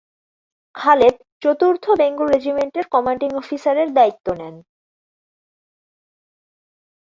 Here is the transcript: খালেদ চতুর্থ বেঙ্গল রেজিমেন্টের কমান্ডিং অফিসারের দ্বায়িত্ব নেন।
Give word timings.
খালেদ 0.75 1.15
চতুর্থ 1.41 1.85
বেঙ্গল 1.99 2.27
রেজিমেন্টের 2.27 2.85
কমান্ডিং 2.91 3.29
অফিসারের 3.35 3.89
দ্বায়িত্ব 3.93 4.27
নেন। 4.33 4.55